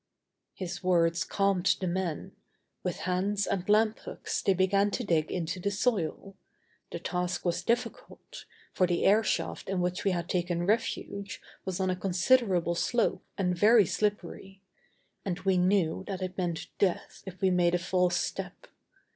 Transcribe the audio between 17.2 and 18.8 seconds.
if we made a false step.